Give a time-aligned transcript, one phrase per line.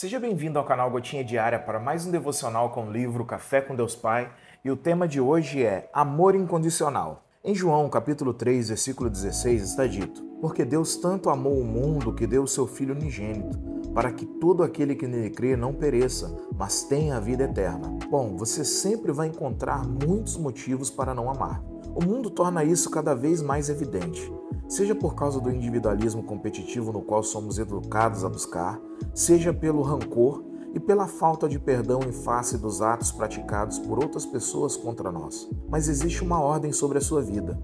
[0.00, 3.76] Seja bem-vindo ao canal Gotinha Diária para mais um devocional com o livro Café com
[3.76, 4.32] Deus Pai,
[4.64, 7.22] e o tema de hoje é Amor Incondicional.
[7.44, 12.26] Em João, capítulo 3, versículo 16, está dito: Porque Deus tanto amou o mundo que
[12.26, 13.58] deu o seu filho unigênito,
[13.92, 17.98] para que todo aquele que nele crê não pereça, mas tenha a vida eterna.
[18.10, 21.62] Bom, você sempre vai encontrar muitos motivos para não amar.
[21.94, 24.32] O mundo torna isso cada vez mais evidente
[24.70, 28.80] seja por causa do individualismo competitivo no qual somos educados a buscar,
[29.12, 34.24] seja pelo rancor e pela falta de perdão em face dos atos praticados por outras
[34.24, 35.50] pessoas contra nós.
[35.68, 37.60] Mas existe uma ordem sobre a sua vida,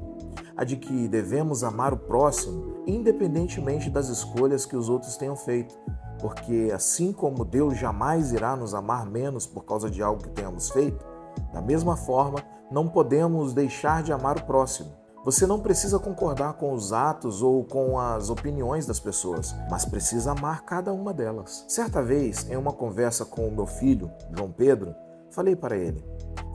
[0.57, 5.79] a de que devemos amar o próximo, independentemente das escolhas que os outros tenham feito,
[6.19, 10.71] porque assim como Deus jamais irá nos amar menos por causa de algo que tenhamos
[10.71, 11.07] feito,
[11.53, 16.73] da mesma forma, não podemos deixar de amar o próximo você não precisa concordar com
[16.73, 21.65] os atos ou com as opiniões das pessoas, mas precisa amar cada uma delas.
[21.67, 24.95] Certa vez, em uma conversa com o meu filho, João Pedro,
[25.33, 26.05] falei para ele: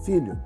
[0.06, 0.40] Filho,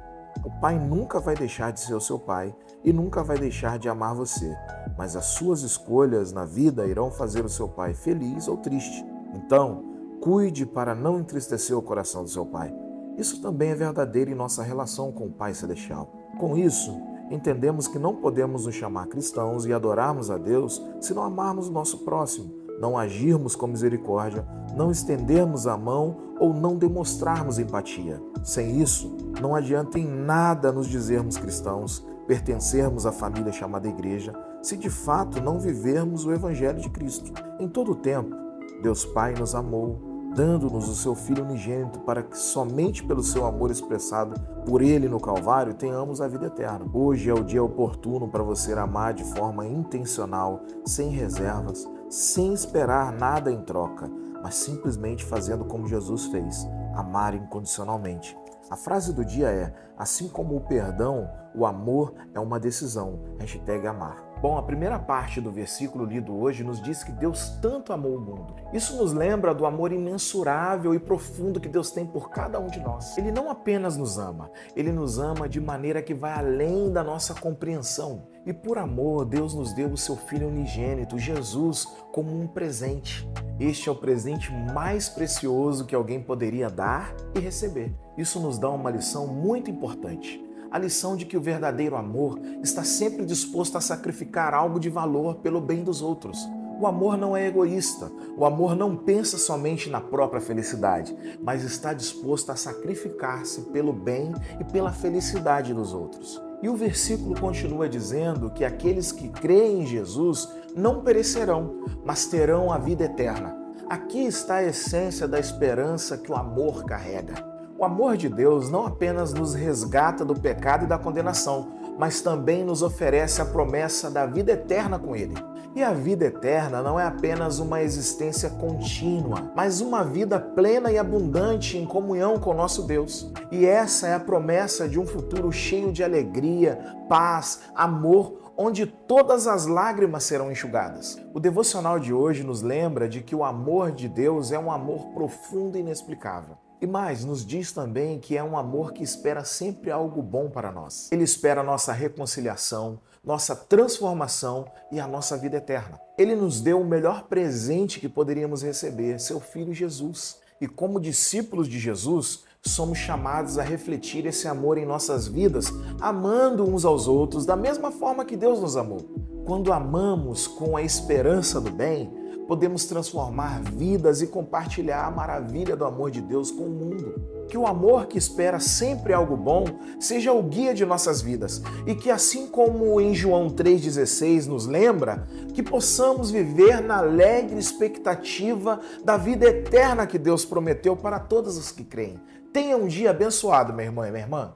[0.43, 3.87] o pai nunca vai deixar de ser o seu pai e nunca vai deixar de
[3.87, 4.57] amar você,
[4.97, 9.05] mas as suas escolhas na vida irão fazer o seu pai feliz ou triste.
[9.35, 9.83] Então,
[10.19, 12.73] cuide para não entristecer o coração do seu pai.
[13.19, 16.11] Isso também é verdadeiro em nossa relação com o Pai Celestial.
[16.39, 16.99] Com isso,
[17.31, 21.71] entendemos que não podemos nos chamar cristãos e adorarmos a Deus se não amarmos o
[21.71, 24.45] nosso próximo, não agirmos com misericórdia,
[24.75, 28.21] não estendermos a mão ou não demonstrarmos empatia.
[28.43, 34.75] Sem isso, não adianta em nada nos dizermos cristãos, pertencermos à família chamada igreja, se
[34.75, 37.31] de fato não vivermos o Evangelho de Cristo.
[37.59, 38.35] Em todo o tempo,
[38.81, 43.71] Deus Pai nos amou, dando-nos o seu Filho unigênito, para que somente pelo seu amor
[43.71, 46.85] expressado por ele no Calvário tenhamos a vida eterna.
[46.93, 53.13] Hoje é o dia oportuno para você amar de forma intencional, sem reservas, sem esperar
[53.13, 54.11] nada em troca,
[54.43, 58.37] mas simplesmente fazendo como Jesus fez, amar incondicionalmente.
[58.69, 63.21] A frase do dia é: assim como o perdão, o amor é uma decisão.
[63.39, 64.17] Hashtag amar.
[64.41, 68.21] Bom, a primeira parte do versículo lido hoje nos diz que Deus tanto amou o
[68.21, 68.55] mundo.
[68.73, 72.79] Isso nos lembra do amor imensurável e profundo que Deus tem por cada um de
[72.79, 73.17] nós.
[73.17, 77.33] Ele não apenas nos ama, ele nos ama de maneira que vai além da nossa
[77.33, 78.27] compreensão.
[78.45, 83.27] E por amor, Deus nos deu o seu Filho unigênito, Jesus, como um presente.
[83.59, 87.95] Este é o presente mais precioso que alguém poderia dar e receber.
[88.17, 92.83] Isso nos dá uma lição muito importante a lição de que o verdadeiro amor está
[92.83, 96.37] sempre disposto a sacrificar algo de valor pelo bem dos outros.
[96.77, 101.93] O amor não é egoísta, o amor não pensa somente na própria felicidade, mas está
[101.93, 106.41] disposto a sacrificar-se pelo bem e pela felicidade dos outros.
[106.61, 112.69] E o versículo continua dizendo que aqueles que creem em Jesus não perecerão, mas terão
[112.69, 113.55] a vida eterna.
[113.89, 117.54] Aqui está a essência da esperança que o amor carrega.
[117.77, 122.63] O amor de Deus não apenas nos resgata do pecado e da condenação, mas também
[122.63, 125.35] nos oferece a promessa da vida eterna com Ele.
[125.75, 130.97] E a vida eterna não é apenas uma existência contínua, mas uma vida plena e
[130.97, 133.29] abundante em comunhão com nosso Deus.
[133.51, 136.79] E essa é a promessa de um futuro cheio de alegria,
[137.09, 141.17] paz, amor, onde todas as lágrimas serão enxugadas.
[141.33, 145.07] O devocional de hoje nos lembra de que o amor de Deus é um amor
[145.13, 146.57] profundo e inexplicável.
[146.81, 150.71] E mais, nos diz também que é um amor que espera sempre algo bom para
[150.71, 151.09] nós.
[151.11, 155.99] Ele espera nossa reconciliação, nossa transformação e a nossa vida eterna.
[156.17, 160.39] Ele nos deu o melhor presente que poderíamos receber, seu Filho Jesus.
[160.61, 165.71] E como discípulos de Jesus, somos chamados a refletir esse amor em nossas vidas,
[166.01, 168.99] amando uns aos outros da mesma forma que Deus nos amou.
[169.45, 172.11] Quando amamos com a esperança do bem,
[172.47, 177.35] podemos transformar vidas e compartilhar a maravilha do amor de Deus com o mundo.
[177.47, 179.65] Que o amor que espera sempre algo bom
[179.99, 185.27] seja o guia de nossas vidas e que, assim como em João 3,16 nos lembra,
[185.53, 191.71] que possamos viver na alegre expectativa da vida eterna que Deus prometeu para todos os
[191.71, 192.19] que creem.
[192.55, 194.55] Tenha um dia abençoado, meu irmão e minha irmã.